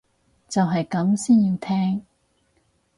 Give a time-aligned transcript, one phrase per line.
[0.49, 2.03] 就係咁先要聽